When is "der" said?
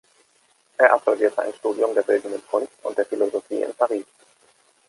1.93-2.01, 2.97-3.05